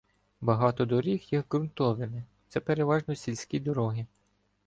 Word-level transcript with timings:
Багато 0.41 0.85
доріг 0.85 1.21
є 1.31 1.43
ґрунтовими, 1.49 2.23
це 2.49 2.59
переважно 2.59 3.15
сільські 3.15 3.59
дороги. 3.59 4.05